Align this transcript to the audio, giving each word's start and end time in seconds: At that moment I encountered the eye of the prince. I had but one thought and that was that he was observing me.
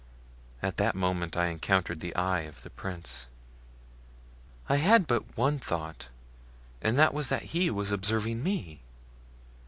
At 0.63 0.77
that 0.77 0.95
moment 0.95 1.37
I 1.37 1.49
encountered 1.49 1.99
the 1.99 2.15
eye 2.15 2.39
of 2.39 2.63
the 2.63 2.71
prince. 2.71 3.27
I 4.67 4.77
had 4.77 5.05
but 5.05 5.37
one 5.37 5.59
thought 5.59 6.07
and 6.81 6.97
that 6.97 7.13
was 7.13 7.29
that 7.29 7.49
he 7.53 7.69
was 7.69 7.91
observing 7.91 8.41
me. 8.41 8.81